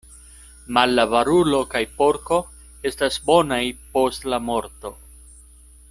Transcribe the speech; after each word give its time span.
Malavarulo 0.77 1.59
kaj 1.75 1.81
porko 1.99 2.39
estas 2.91 3.19
bonaj 3.31 3.61
post 3.99 4.27
la 4.35 4.41
morto. 4.51 4.95